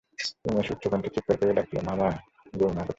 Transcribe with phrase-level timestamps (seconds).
[0.45, 2.09] উমেশ উচ্চকণ্ঠে চীৎকার করিয়া ডাকিল, মা, মা
[2.59, 2.89] গো, মা কোথায়?